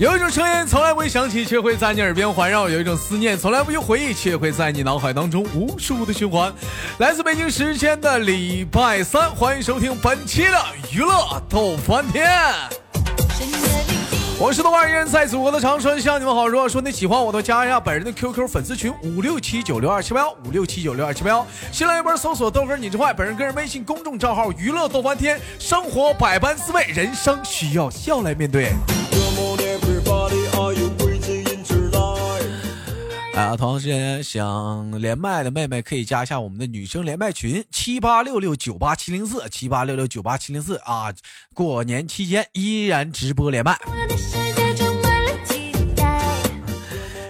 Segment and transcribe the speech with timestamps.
[0.00, 6.50] 有一种声音从来不会响起，却会在你耳边环绕；有一种思念从来不用回忆，却会在你脑海当中无数的循环。
[7.00, 10.58] 来自北京时间的礼拜三，欢迎收听本期的
[10.90, 11.14] 娱乐
[11.50, 12.30] 逗翻天。
[14.38, 16.48] 我是豆瓣，依然在祖国的长春向你们好。
[16.48, 21.46] 如果说你喜欢我，都加一下本人的 QQ 粉丝群五六七九六二七八幺五六七九六二七八幺。
[21.70, 25.38] 新浪微博搜索豆哥你之坏，本人个人微信公众账号娱乐逗翻天。
[25.58, 28.72] 生活百般滋味，人生需要笑来面对。
[33.40, 41.06] 啊，同时间想连麦的妹妹可以加一下我们的女生连麦群七八六六九八七零四七八六六九八七零四啊！
[41.54, 43.78] 过年期间依然直播连麦。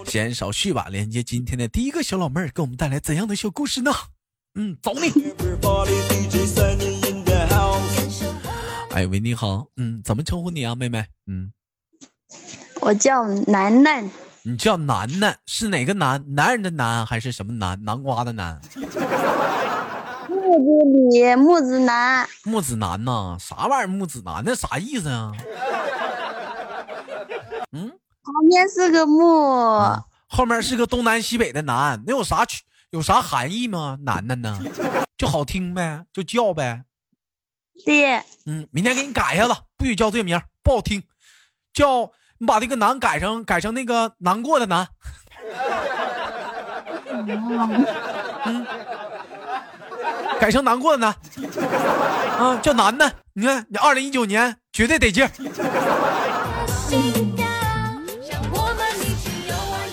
[0.04, 3.92] 先少叙吧，连接今天的第一个小老妹儿，给我们带来怎样的小故事呢？
[4.56, 5.12] 嗯，走你。
[8.90, 11.06] 哎喂，你好，嗯，怎么称呼你啊，妹妹？
[11.28, 11.52] 嗯，
[12.80, 14.10] 我叫楠楠。
[14.42, 16.24] 你叫楠楠是哪个楠？
[16.34, 17.78] 男人的楠还是什么南？
[17.84, 18.58] 南瓜的南？
[20.28, 20.70] 木子
[21.10, 22.26] 李木子楠。
[22.44, 23.36] 木子楠呐？
[23.38, 23.86] 啥玩意儿？
[23.86, 25.32] 木子楠那啥意思啊？
[27.72, 27.90] 嗯，
[28.22, 29.22] 旁边是个木，
[30.26, 32.62] 后面是个东南西北的南，那有啥区？
[32.90, 33.98] 有啥含义吗？
[34.02, 34.58] 楠楠呢？
[35.18, 36.84] 就好听呗，就叫呗。
[37.84, 38.14] 对。
[38.46, 41.02] 嗯，明天给你改一下子，不许叫这名，不好听，
[41.74, 42.10] 叫。
[42.40, 44.88] 你把这个难改成改成那个难过的难，
[48.46, 48.66] 嗯，
[50.40, 51.14] 改成难过的难，
[52.38, 53.12] 啊，叫难的。
[53.34, 55.28] 你看，你二零一九年绝对得劲。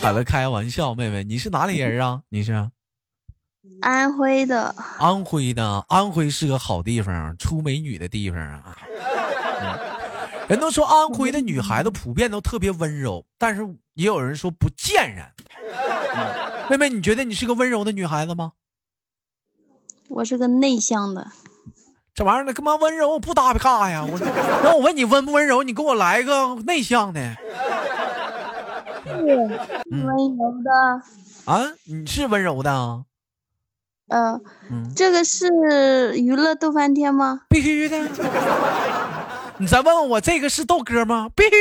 [0.02, 2.22] 好了，开玩笑，妹妹，你是哪里人啊？
[2.30, 2.54] 你是
[3.82, 4.74] 安徽的。
[5.00, 8.78] 安徽的，安徽是个好地方，出美女的地方啊。
[10.48, 13.64] 人都说安徽的女孩子普遍都特别温柔，但是
[13.96, 15.26] 也有人说不贱人。
[16.70, 18.54] 妹妹，你觉得你是个温柔的女孩子吗？
[20.10, 21.28] 我是个内向的。
[22.14, 24.06] 这玩意儿呢，干嘛温柔我不搭嘎呀？
[24.10, 24.18] 我
[24.64, 27.36] 那我问你温不温柔，你给我来个内向的。
[29.06, 30.72] 是温柔的。
[31.46, 33.04] 啊，你是温柔的啊？
[34.72, 34.92] 嗯。
[34.96, 37.42] 这个是娱乐逗翻天吗？
[37.50, 37.98] 必须的。
[39.60, 41.30] 你再问问我，这个是豆哥吗？
[41.36, 41.58] 必须的。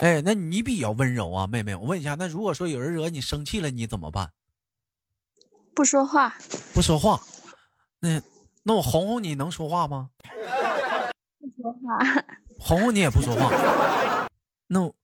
[0.00, 1.76] 哎，那你比较温柔啊，妹妹。
[1.76, 4.30] 我问一下，那如果说有人惹你生气了，你怎么办？
[5.74, 6.34] 不说话。
[6.74, 7.20] 不说话。
[8.00, 8.20] 那
[8.62, 10.08] 那我哄哄你能说话吗？
[11.38, 11.98] 不说话。
[12.58, 14.28] 哄哄你也不说话。
[14.66, 14.94] 那我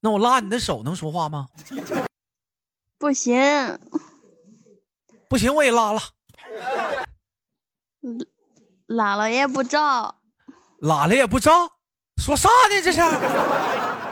[0.00, 1.48] 那我拉你的手能说话吗？
[2.98, 3.78] 不行，
[5.28, 6.00] 不行，我也拉了。
[8.86, 10.16] 拉了也不照，
[10.80, 11.70] 拉了也不照，
[12.16, 12.82] 说啥呢？
[12.82, 13.00] 这是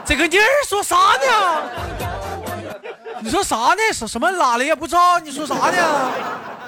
[0.05, 1.69] 这个妮儿说啥呢？
[3.21, 3.93] 你说啥呢？
[3.93, 5.19] 什什么拉了也不照？
[5.19, 6.11] 你说啥呢？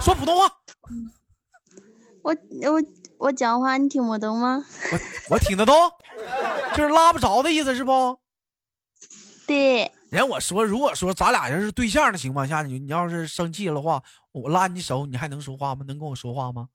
[0.02, 0.52] 说普通话。
[2.22, 2.36] 我
[2.70, 2.84] 我
[3.18, 4.66] 我讲话你听不懂吗？
[4.92, 5.00] 我
[5.36, 5.74] 我听得懂，
[6.76, 8.20] 就是拉不着的意思是不？
[9.48, 9.90] 对。
[10.10, 15.86] 人我说，如果说咱俩要是对象的情况下，你你要是生气的话，我拉你手，你还能说话吗？
[15.88, 16.70] 能跟我说话吗？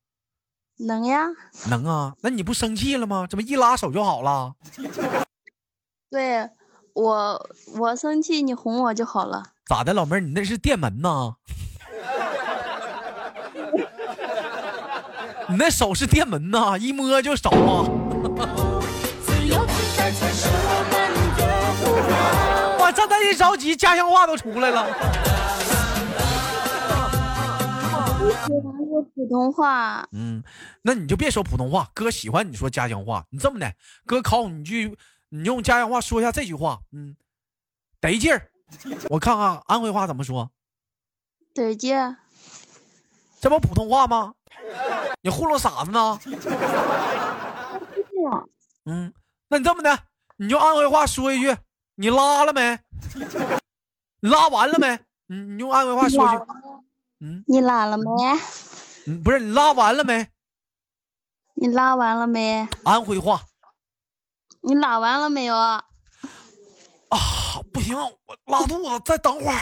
[0.79, 1.27] 能呀。
[1.69, 3.27] 能啊，那你不生气了吗？
[3.29, 4.55] 怎么一拉手就好了？
[6.11, 6.49] 对
[6.95, 9.43] 我，我生气你哄我就好了。
[9.67, 11.35] 咋的，老妹儿，你那是电门呐？
[15.49, 17.85] 你那手是电门呐，一摸就着啊。
[22.95, 24.87] 这他一着急，家乡话都出来了。
[28.95, 30.09] 说普通话。
[30.13, 30.43] 嗯，
[30.83, 33.27] 那你就别说普通话，哥喜欢你说家乡话。
[33.31, 33.75] 你这么的，
[34.07, 34.97] 哥考你句，
[35.31, 36.81] 你用家乡话说一下这句话。
[36.93, 37.17] 嗯，
[38.01, 38.51] 得劲儿。
[39.11, 40.51] 我看看安徽话怎么说。
[41.53, 42.17] 得劲。
[43.41, 44.35] 这不普通话吗？
[45.23, 46.19] 你糊弄傻子呢？
[48.87, 49.13] 嗯，
[49.49, 49.99] 那你这么的，
[50.37, 51.57] 你就安徽话说一句。
[51.97, 52.79] 你拉了没？
[54.21, 54.99] 拉完了没？
[55.27, 56.37] 你你用安徽话说句。
[57.21, 58.05] 嗯，你拉了没？
[59.07, 60.29] 嗯，不是你拉完了没？
[61.55, 62.69] 你拉完了没？
[62.85, 63.41] 安徽话。
[64.63, 65.55] 你拉完了没有？
[65.55, 65.83] 啊，
[67.73, 69.61] 不行，我拉肚子，再等会儿。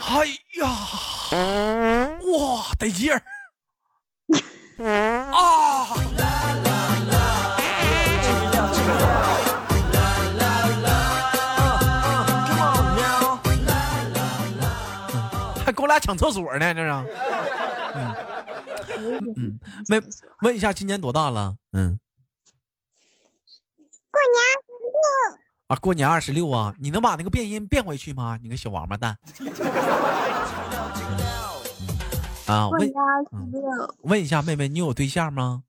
[0.00, 0.26] 哎
[0.60, 0.68] 呀，
[2.20, 3.22] 哇，得劲儿
[5.32, 5.86] 啊！
[15.84, 16.88] 我俩抢厕所呢，这是。
[17.94, 18.14] 嗯
[19.36, 19.60] 嗯，
[19.90, 20.02] 问
[20.40, 21.54] 问一下，今年多大了？
[21.72, 22.00] 嗯。
[24.10, 24.88] 过年二十六
[25.68, 25.76] 啊！
[25.76, 26.74] 过年二十六啊！
[26.78, 28.38] 你能把那个变音变回去吗？
[28.42, 29.18] 你个小王八蛋！
[32.46, 32.90] 啊，问
[34.04, 35.64] 问一下妹妹，你有对象吗？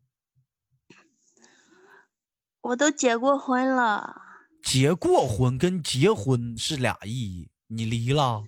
[2.61, 4.21] 我都结过婚了。
[4.63, 8.45] 结过婚跟结婚是俩意义，你离了？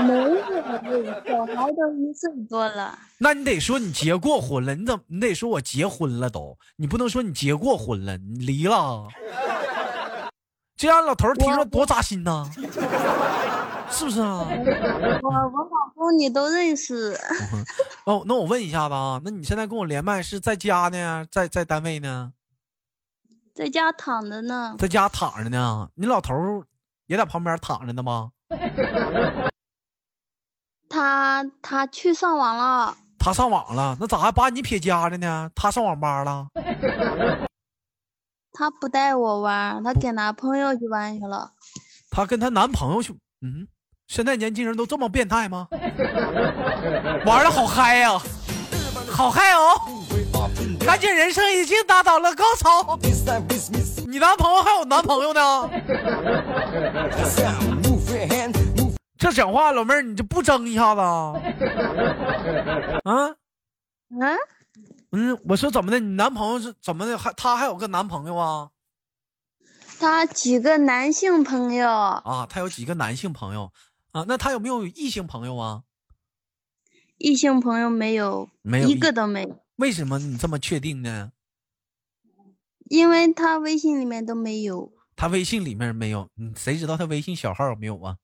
[0.00, 0.36] 没有，
[1.26, 2.98] 小孩都一岁多了。
[3.18, 9.08] 那你得说你结过婚了，你怎么你得说我结婚了都，你不能说你结过婚了，你离了，
[10.76, 12.48] 这让老头听着多扎心呐，
[13.90, 14.46] 是不是啊？
[15.22, 17.18] 我我老公你都认识。
[18.04, 22.32] 哦，那我问一下子啊，那你现在跟我连麦是在家呢，在在单位呢？
[23.54, 24.76] 在家躺着呢。
[24.78, 26.64] 在家躺着呢，你老头
[27.06, 28.30] 也在旁边躺着呢吗？
[30.88, 35.50] 他他去上网了，他上网了，那咋还把你撇家了呢？
[35.54, 36.46] 他上网吧了，
[38.52, 41.52] 他不带我玩，他跟男朋友去玩去了。
[42.10, 43.12] 他跟他男朋友去，
[43.42, 43.68] 嗯，
[44.06, 45.68] 现在年轻人都这么变态吗？
[47.26, 48.18] 玩的好嗨呀，
[49.10, 49.74] 好嗨哦！
[50.86, 52.98] 感觉人生已经达到了高潮。
[54.06, 55.68] 你男朋友还有男朋友呢？
[59.18, 61.32] 这讲话，老妹儿，你就不争一下子啊？
[63.04, 63.34] 啊？
[64.10, 64.38] 嗯？
[65.10, 65.98] 嗯，我说怎么的？
[65.98, 67.18] 你男朋友是怎么的？
[67.18, 68.70] 还他还有个男朋友啊？
[69.98, 72.46] 他几个男性朋友啊？
[72.48, 73.72] 他有几个男性朋友
[74.12, 74.24] 啊？
[74.28, 75.82] 那他有没有异性朋友啊？
[77.16, 79.58] 异性朋友没有，没有一个都没有。
[79.76, 81.32] 为什么你这么确定呢？
[82.88, 84.92] 因为他微信里面都没有。
[85.16, 88.16] 他微信里面没有，嗯，谁知道他微信小号有没有啊？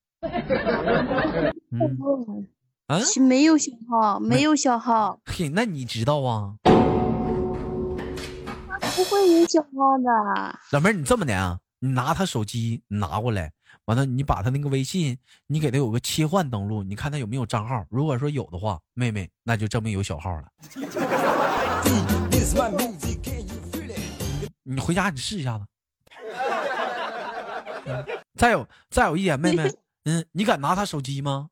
[1.71, 2.47] 嗯，
[2.87, 5.21] 啊，没有小号，没有小号。
[5.27, 6.55] 嘿，那你知道啊？
[8.97, 9.69] 不会有小号
[9.99, 10.59] 的。
[10.71, 11.59] 老妹儿，你这么的啊？
[11.81, 13.53] 你拿他手机拿过来，
[13.87, 15.19] 完了你把他那个微信，
[15.49, 17.85] 你给他有个切换登录，你看他有没有账号。
[17.91, 20.45] 如果说有的话，妹妹，那就证明有小号了。
[24.63, 25.67] 你回家你试一下子。
[28.37, 29.71] 再有再有一点，妹妹。
[30.05, 31.51] 嗯，你敢拿他手机吗？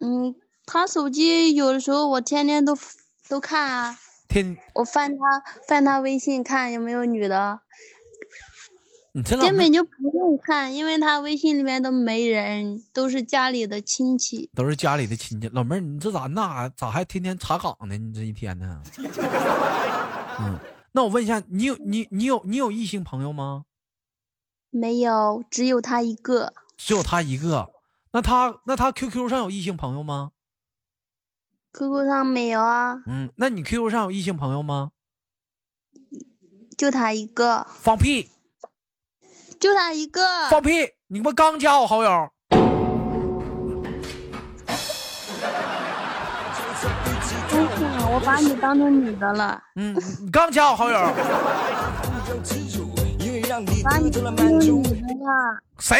[0.00, 0.34] 嗯，
[0.66, 2.76] 他手机有的时候我天天都
[3.28, 3.98] 都看啊。
[4.28, 5.18] 天，我翻他
[5.66, 7.60] 翻他微信看有没有女的。
[9.12, 14.48] 你这根本就不用看，因为他微信里面都没人，都是家里的亲戚。
[14.54, 17.96] 都是家里的亲戚，老妹儿，你这咋那咋还天天查岗呢？
[17.98, 18.80] 你这一天呢？
[20.38, 20.58] 嗯，
[20.92, 23.64] 那我问一下，你有你你有你有异性朋友吗？
[24.70, 26.52] 没有，只有他一个。
[26.76, 27.70] 只有他一个，
[28.12, 30.30] 那他那他 QQ 上有异性朋友吗
[31.72, 33.02] ？QQ 上没有啊。
[33.06, 34.92] 嗯，那你 QQ 上有异性朋友吗？
[36.78, 37.66] 就他一个。
[37.68, 38.30] 放屁！
[39.60, 40.48] 就他一个。
[40.48, 40.88] 放屁！
[41.08, 42.30] 你不刚加我好友？
[48.12, 49.62] 我把你当成女的了。
[49.76, 50.98] 嗯，你刚加我好友。
[55.78, 55.98] 谁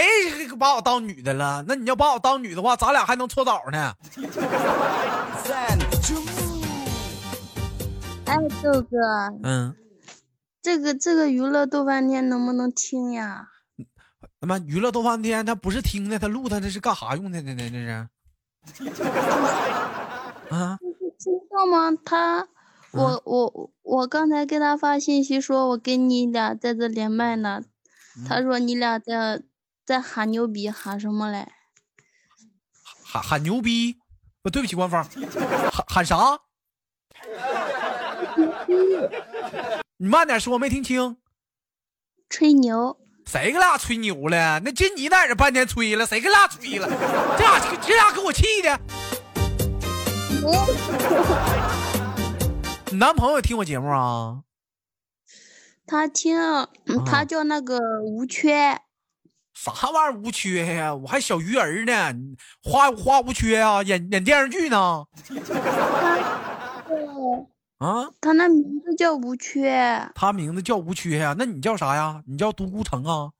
[0.58, 1.64] 把我当女的了？
[1.66, 3.94] 那你要把我当女的话，咱俩还能搓澡呢。
[8.26, 8.96] 哎，豆哥，
[9.42, 9.74] 嗯，
[10.62, 13.48] 这个这个娱乐逗翻天能不能听呀？
[14.40, 17.54] 他妈娱乐逗翻天，他不是听的，他录他这是干啥用的呢？
[17.56, 18.08] 这是？
[20.50, 20.78] 啊？
[21.18, 21.90] 知道吗？
[22.04, 22.46] 他。
[22.92, 27.62] 我我我刚才给他发信息说，我跟你俩在这连麦呢。
[28.28, 29.40] 他说你俩在
[29.86, 31.46] 在喊牛逼，喊什么嘞？
[33.04, 33.98] 喊喊牛逼？
[34.42, 35.04] 不对不起，官方，
[35.70, 36.40] 喊喊啥？
[39.98, 41.16] 你慢点说，没听清。
[42.28, 42.98] 吹牛？
[43.26, 44.60] 谁跟俩吹牛了？
[44.64, 46.88] 那就你在这半天吹了，谁跟俩吹了？
[47.38, 48.80] 这俩这俩给我气的。
[52.92, 54.42] 你男朋友听我节目啊？
[55.86, 56.36] 他听，
[57.06, 58.80] 他叫那个吴缺。
[59.54, 60.92] 啥玩意儿吴缺呀？
[60.94, 62.12] 我还小鱼儿呢，
[62.64, 65.04] 花花无缺啊，演演电视剧呢。
[67.78, 72.22] 啊，他那名字叫吴缺，他名字叫吴缺呀、那你叫啥呀？
[72.26, 73.30] 你叫独孤城啊？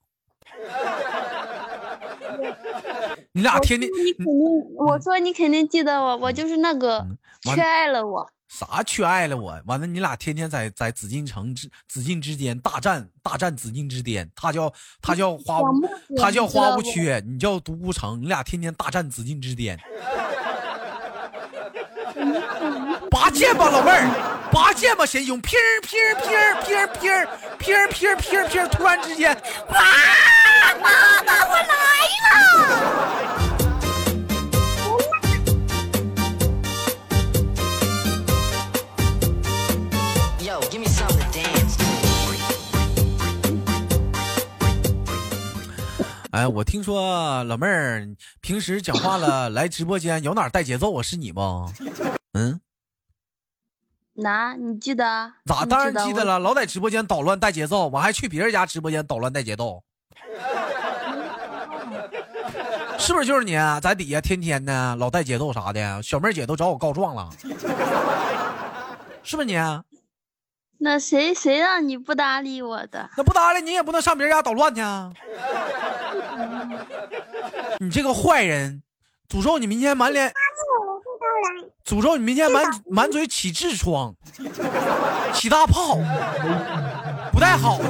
[3.33, 7.05] 你俩天天你肯定，我说你肯定记得我，我就是那个
[7.43, 8.31] 缺爱了我。
[8.51, 9.63] 啥缺爱了我？
[9.65, 15.61] 完了，你俩天天在在紫禁城之紫禁之巅大战大战紫禁之巅，他叫他叫花
[16.17, 19.79] 他叫花无缺，你叫独孤城，你俩天天大战紫禁之巅。
[23.09, 27.27] 拔剑吧，老妹儿，拔剑吧，神兄，劈儿劈儿劈儿劈儿劈儿
[27.57, 29.33] 劈儿劈儿劈儿劈儿，突然之间，
[29.69, 29.81] 哇，
[30.83, 31.65] 妈妈，我来
[32.27, 33.40] 了！
[46.41, 48.09] 哎，我听说老妹儿
[48.41, 51.03] 平时讲话了，来直播间有哪带节奏啊？
[51.03, 51.71] 是你不？
[52.33, 52.59] 嗯，
[54.17, 54.55] 哪？
[54.55, 55.05] 你记得？
[55.45, 55.67] 咋？
[55.67, 59.85] 当然记得了，老在直播间捣乱带节奏，我还去别人家直播间捣乱带节奏，
[62.99, 63.79] 是不是就是你啊？
[63.79, 67.29] 在底下天天的老带节奏啥的，小妹儿姐都找我告状了，
[69.23, 69.55] 是不是你？
[69.55, 69.85] 啊
[70.83, 73.11] 那谁谁让你不搭理我的？
[73.15, 75.13] 那不搭理你也不能上别人家捣乱去啊！
[77.81, 78.83] 你这个坏人，
[79.29, 80.33] 诅咒你明天满脸，
[81.85, 84.15] 诅咒你明天满满嘴起痔疮，
[85.35, 85.97] 起大泡，
[87.31, 87.85] 不太好的。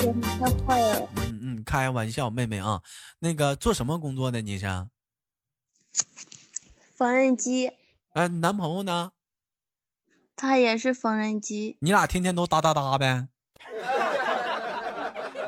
[0.00, 1.08] 你太坏了！
[1.16, 2.80] 嗯嗯，开玩笑，妹妹啊，
[3.18, 4.66] 那个做什么工作的你是？
[6.96, 7.72] 缝纫机，
[8.12, 9.10] 哎，你男朋友呢？
[10.36, 11.76] 他也是缝纫机。
[11.80, 13.28] 你俩天天都哒哒哒呗？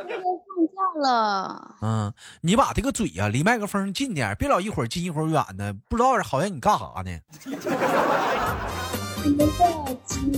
[0.07, 7.21] 放假了，嗯，你把这个嘴呀、离麦克风近点，别老一会儿近一会儿远的，不知道好像你干啥呢？
[9.25, 10.33] 你们在机。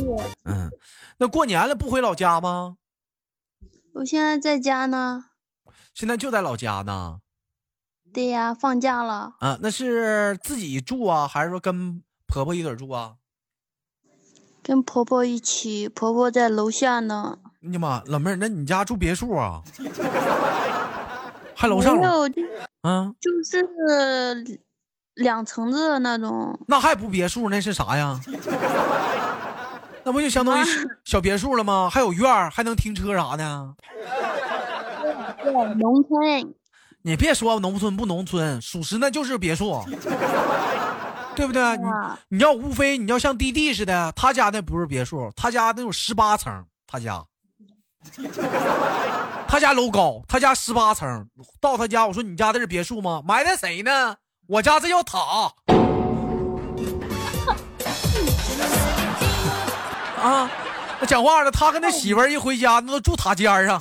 [0.44, 0.70] 嗯，
[1.18, 2.76] 那过年了不回老家吗？
[3.94, 5.26] 我现在在家呢。
[5.94, 7.20] 现在就在老家呢。
[8.12, 13.14] 对呀，放假了，啊，那是自己住啊，还是说跟婆婆一起住啊？
[14.62, 17.38] 跟婆婆一起，婆婆在楼下呢。
[17.60, 19.62] 你妈，老妹儿，那你家住别墅啊？
[21.54, 22.00] 还楼上楼？
[22.00, 22.42] 没有，就
[22.82, 24.60] 嗯，就是
[25.14, 26.58] 两层子的那种。
[26.66, 28.20] 那还不别墅，那是啥呀？
[30.04, 31.88] 那不就相当于是小别墅了吗？
[31.90, 33.74] 还有院儿，还能停车啥的。
[35.42, 36.54] 对，农村。
[37.02, 39.82] 你别说农村不农村，属实那就是别墅，
[41.34, 41.76] 对不对？
[41.76, 47.24] 你啊你要无非你要像弟弟似的，他家那不是别墅，他家那有十八层，他家，
[49.46, 51.26] 他家楼高，他家十八层。
[51.60, 53.22] 到他家，我说你家这是别墅吗？
[53.24, 54.16] 埋汰谁呢？
[54.48, 55.18] 我家这叫塔。
[60.20, 60.50] 啊，
[61.00, 63.80] 那讲话了，他跟他媳妇儿一回家，那都住塔尖上。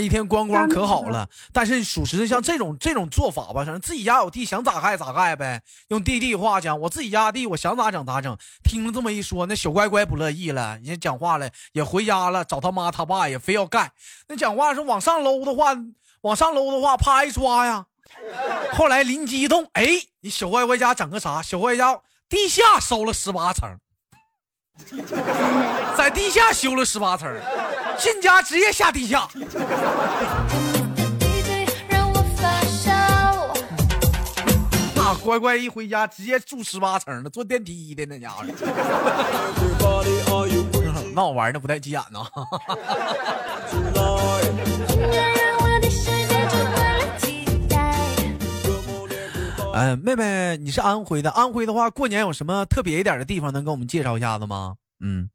[0.00, 5.62] 一天光光可好了，但是属实像这种这种做法吧，反正自己家有地，想咋盖咋盖呗。
[5.88, 8.36] 用弟弟话讲，我自己家地，我想咋整咋整。
[8.64, 13.92] 听了这么一说，那小乖乖不乐意了，人家讲话了，也回家了，找他妈他爸也非要盖。
[14.28, 15.76] 那讲话说往上搂的话，
[16.22, 17.86] 往上搂的话，啪一抓呀。
[18.72, 19.86] 后来灵机一动，哎，
[20.20, 21.40] 你小乖乖家整个啥？
[21.42, 23.78] 小乖乖家地下收了十八层，
[25.96, 27.32] 在地下修了十八层，
[27.98, 29.28] 进家直接下地下。
[34.94, 38.44] 那乖乖一回家，直接住十八层了，坐电梯的那家伙。
[41.12, 42.24] 那我玩的不带急眼呢。
[49.80, 54.76] 哎，妹妹，你是安徽的，安徽的话，过年有什么特别一点的地方能给我们介绍一下子吗？
[55.02, 55.30] 嗯，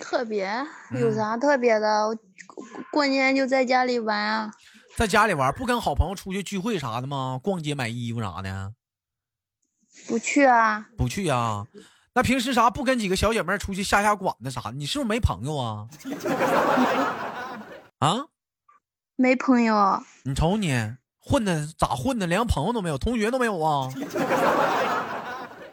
[0.00, 0.52] 特别
[0.90, 2.18] 有啥特别的？
[2.90, 4.50] 过年就在家里玩啊。
[4.96, 7.38] 在家里玩，不跟好朋友出去聚会啥的吗？
[7.40, 8.74] 逛街买衣服啥的？
[10.08, 10.88] 不去啊？
[10.98, 11.64] 不去啊？
[12.14, 14.72] 那平时啥不跟几个小姐妹出去下下馆子啥的？
[14.72, 15.88] 你是不是没朋友啊？
[18.00, 18.26] 啊？
[19.14, 20.02] 没朋友。
[20.24, 23.88] 你瞅你混的咋混的，连个朋友都没有，同学都没有啊？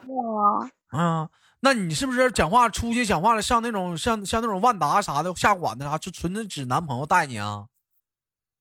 [0.08, 0.66] 我
[0.98, 1.30] 啊，
[1.60, 7.66] 那你是不是讲话出去讲话了，像那种像像那种万达啥的下馆子啥，就纯的指男朋友带你啊？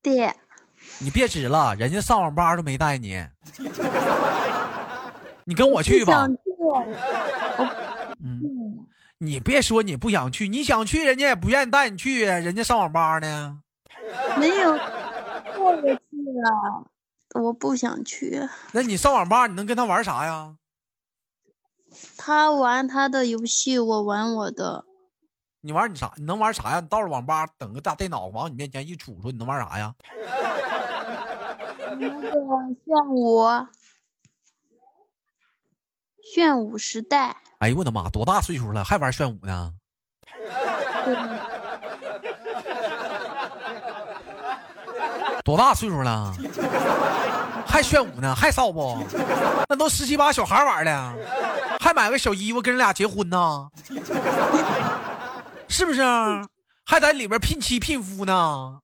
[0.02, 0.32] 对，
[0.98, 3.24] 你别指了，人家上网吧都没带你，
[5.44, 6.26] 你跟我去吧
[9.18, 13.60] 你别说你不想去，你想去，人家也不愿意带你去，人家上网吧呢。
[14.38, 14.78] 没有，
[15.54, 15.74] 过
[16.30, 16.86] 不去了，
[17.42, 18.48] 我不想去。
[18.72, 20.56] 那你上网吧，你能跟他玩啥呀？
[22.16, 24.84] 他玩他的游戏，我玩我的。
[25.62, 26.12] 你玩你啥？
[26.16, 26.80] 你能玩啥呀？
[26.80, 29.94] 你到了网吧，等个大电脑往你面前一杵说，你能玩啥呀？
[31.98, 33.44] 那个炫舞，
[36.22, 37.36] 炫舞时代。
[37.58, 39.74] 哎呦我的妈，多大岁数了还玩炫舞呢？
[45.44, 46.34] 多大岁数了？
[47.66, 48.34] 还炫舞呢？
[48.34, 48.98] 还骚不？
[49.68, 51.14] 那都十七八小孩玩的，
[51.80, 53.68] 还买个小衣服跟人俩结婚呢？
[55.68, 56.02] 是不是？
[56.84, 58.80] 还在里边聘妻聘夫呢？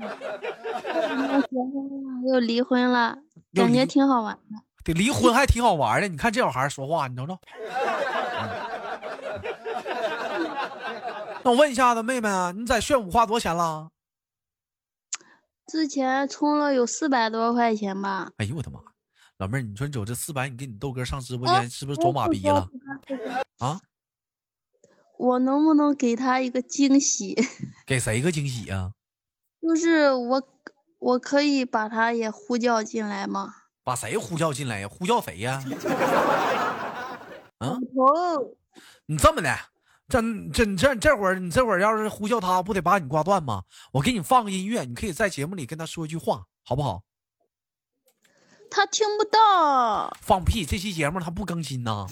[0.00, 3.16] 结婚了，又离婚了，
[3.54, 4.58] 感觉挺好玩的。
[4.82, 7.38] 得离婚还挺好玩的，你看这小孩说话，你瞅瞅。
[11.44, 13.88] 那我问一下子，妹妹，你在炫舞花多少钱了？
[15.66, 18.30] 之前充了有四百多块钱吧。
[18.36, 18.80] 哎呦我的妈！
[19.38, 22.68] 老妹儿，你说你走这四百，你给你豆哥上直播间，是不是走马逼了？
[23.58, 23.80] 啊？
[25.18, 27.36] 我能不能给他一个惊喜？
[27.86, 28.92] 给谁个惊喜啊？
[29.62, 30.42] 就是我，
[30.98, 33.54] 我可以把他也呼叫进来吗？
[33.82, 34.88] 把谁呼叫进来呀？
[34.88, 35.62] 呼叫谁呀？
[37.58, 37.78] 啊？
[39.06, 39.56] 你这么的，
[40.08, 40.20] 这
[40.52, 43.64] 这这这会儿，你这会儿要是呼叫他，不得把你挂断吗？
[43.92, 47.02] 我给你放个音乐，你可以在节目里跟他说一句话，好不好？
[48.70, 50.16] 他听不到。
[50.20, 50.66] 放屁！
[50.66, 52.06] 这期节目他不更新呐，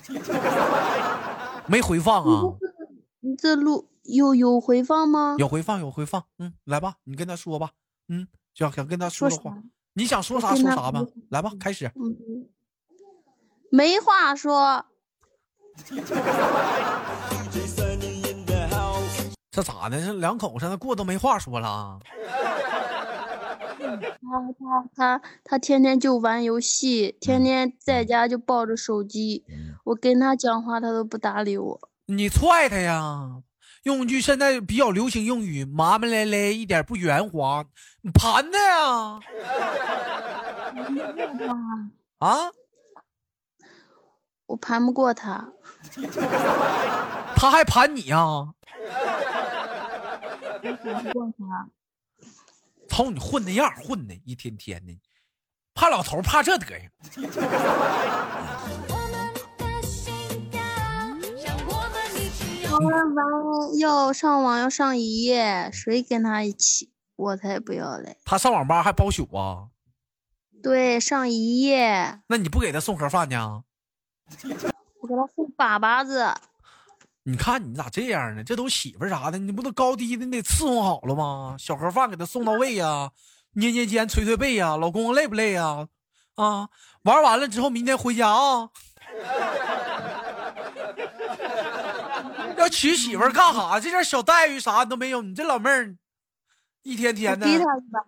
[1.66, 2.42] 没回放啊。
[3.20, 5.36] 你这录有有回放吗？
[5.38, 6.24] 有回放，有回放。
[6.38, 7.72] 嗯，来吧，你跟他说吧。
[8.08, 9.58] 嗯，想想跟他说的话。
[9.94, 11.90] 你想说啥说啥吧，来吧，开始。
[13.70, 14.86] 没话说。
[19.50, 20.00] 这咋的？
[20.00, 21.98] 这两口子那过都没话说了。
[23.78, 29.44] 他他他他天天就玩游戏，天天在家就抱着手机。
[29.84, 31.78] 我跟他讲话，他都不搭理我。
[32.06, 33.42] 你踹他呀！
[33.82, 37.64] 用句现在比较流行用语，麻麻咧咧，一点不圆滑，
[38.00, 39.20] 你盘他呀！
[42.20, 42.50] 啊！
[44.52, 45.48] 我盘不过他，
[47.34, 48.52] 他还盘你呀！
[50.62, 51.70] 盘不过他，
[52.86, 55.00] 瞅你混那样，混的一天天的，
[55.72, 56.90] 怕老头怕这德行。
[63.80, 66.92] 要上网要上一夜，谁跟他一起？
[67.16, 68.18] 我才不要嘞！
[68.26, 69.68] 他上网吧还包宿啊？
[70.62, 72.20] 对，上一夜。
[72.26, 73.64] 那你不给他送盒饭呢？
[75.00, 76.32] 我给他送粑粑子。
[77.24, 78.42] 你看你咋这样呢？
[78.42, 81.56] 这都媳妇啥的，你不都高低的你得伺候好了吗？
[81.58, 83.10] 小盒饭给他送到位呀，
[83.52, 85.86] 捏捏肩，捶捶背呀，老公累不累呀？
[86.34, 86.68] 啊，
[87.02, 88.70] 玩完了之后明天回家啊。
[92.56, 93.78] 要娶媳妇干啥？
[93.78, 95.22] 这点小待遇啥都没有。
[95.22, 95.96] 你这老妹儿，
[96.82, 97.46] 一天天的。
[97.46, 98.04] 逼他吧，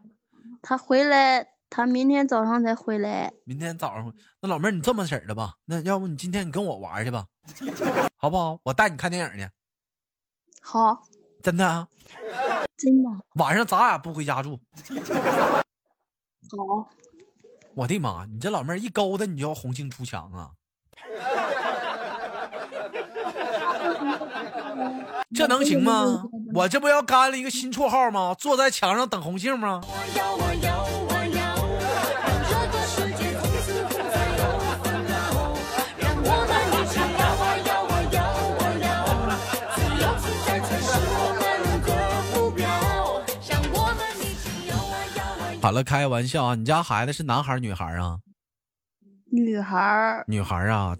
[0.62, 3.32] 他回来，他明天早上才回来。
[3.44, 5.54] 明天早上，那老妹儿你这么式儿的吧？
[5.64, 7.26] 那要不你今天你跟我玩去吧，
[8.16, 8.56] 好不好？
[8.62, 9.50] 我带你看电影去。
[10.62, 11.02] 好。
[11.42, 11.66] 真的？
[11.66, 11.88] 啊
[12.78, 13.10] 真的。
[13.34, 14.56] 晚上咱俩不回家住。
[16.56, 16.88] 好。
[17.74, 18.24] 我的妈！
[18.32, 20.50] 你这老妹儿一勾搭你就要红杏出墙啊！
[25.34, 26.22] 这能行吗？
[26.54, 28.32] 我这不要干了一个新绰号吗？
[28.38, 29.80] 坐在墙上等红杏吗？
[45.64, 46.54] 好了，开个玩笑啊！
[46.54, 48.18] 你家孩子是男孩女孩啊？
[49.32, 50.94] 女孩儿，女孩儿啊，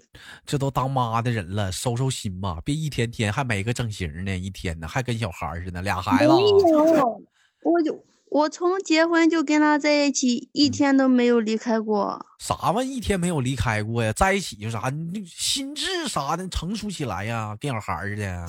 [0.47, 6.33] 这都当妈的人了，收收心吧，别一天天还没个整形呢，一天呢还跟小孩似的，俩孩子。
[6.33, 7.23] 没 有，
[7.63, 12.25] 我就我从结婚就跟他在一起，一天都没有离开过。
[12.39, 12.97] 啥玩意？
[12.97, 14.11] 一天没有离开过呀？
[14.15, 14.89] 在一起就啥？
[14.89, 17.55] 你心智啥的成熟起来呀？
[17.61, 18.47] 跟小孩似的，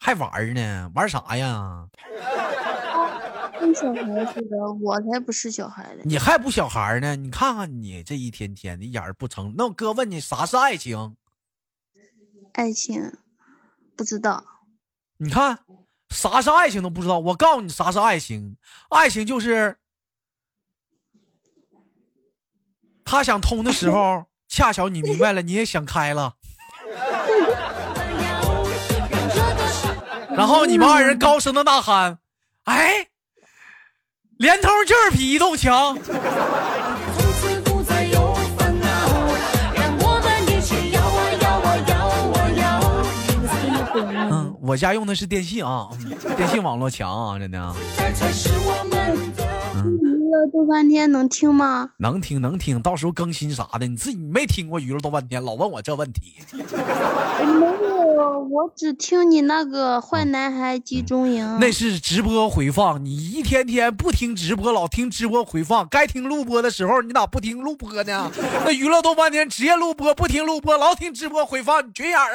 [0.00, 0.90] 还玩呢？
[0.96, 1.86] 玩啥呀？
[3.60, 6.02] 跟小孩似的，我才不是小孩呢。
[6.04, 7.16] 你还不小孩呢？
[7.16, 9.54] 你看看你这一天天的，一点不成。
[9.56, 11.16] 那我哥问你，啥是爱情？
[12.52, 13.12] 爱情
[13.96, 14.44] 不知道。
[15.16, 15.58] 你看，
[16.10, 17.18] 啥是爱情都不知道。
[17.18, 18.56] 我告诉你，啥是爱情？
[18.90, 19.78] 爱情就是
[23.04, 26.36] 他想通的时候，恰巧你明白了，你也想开了。
[30.36, 32.18] 然后你们二人高声的呐喊
[32.64, 33.08] ：“哎，
[34.38, 35.96] 连头就是比移动强。”
[43.96, 45.88] 嗯，我家用的是电信啊，
[46.36, 47.74] 电信网络强啊，真的。
[49.76, 51.90] 娱乐多半天能听吗？
[51.98, 56.34] 能听能听，到时候更新啥的，你自己没听过娱乐多半天，老问我这问题。
[58.14, 61.58] 没有，我只听你那个坏男孩集中营。
[61.58, 68.30] 那是直播回放，你一天天不听直播，老听直播回放，该听录播的时候你咋不听录播呢？
[68.64, 72.30] 那娱乐豆半天职业录播，不听录播，老听直播回放，你群眼啊？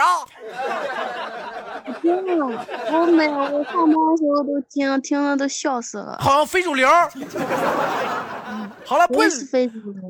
[2.02, 6.18] 听了，我没有，我上班的时候都听，听了都笑死了。
[6.20, 6.90] 好像非主流。
[8.86, 9.20] 好了，不。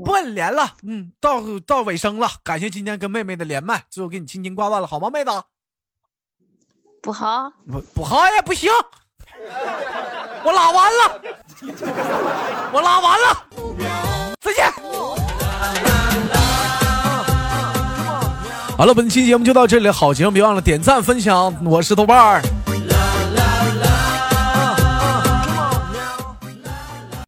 [0.04, 5.30] 不跟你连了，嗯，到到尾声了，感谢今天跟妹妹的连麦，最后给你轻轻挂断了，好吗，妹子？
[7.02, 8.70] 不好，不不好也不行，
[10.44, 11.22] 我拉完了，
[12.72, 13.44] 我拉完了，
[14.42, 14.72] 再见。
[18.78, 22.42] 好了，本期节目就到这里，好节目别忘了点赞分享，我是豆瓣儿。